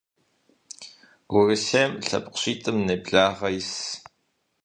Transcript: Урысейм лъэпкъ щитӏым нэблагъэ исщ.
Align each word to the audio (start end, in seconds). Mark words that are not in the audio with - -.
Урысейм 1.35 1.91
лъэпкъ 2.07 2.37
щитӏым 2.41 2.77
нэблагъэ 2.87 3.49
исщ. 3.59 3.83